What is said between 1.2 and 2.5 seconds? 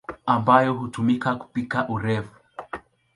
kupika urefu.